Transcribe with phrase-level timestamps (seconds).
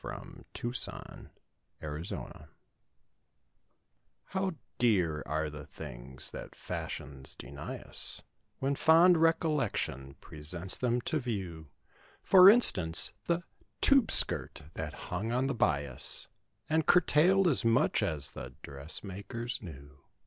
[0.03, 0.75] 29 THE TUBE
[1.79, 2.47] SKIRT'S PASSING
[4.29, 8.23] How dear are the things that the fashions deny us,
[8.57, 11.67] When fond recollection presents them to view—
[12.23, 13.43] For instance: The
[13.79, 16.27] "tube skirt" that hung on the bias
[16.67, 19.99] And curtailed as much as the dressmakers knew.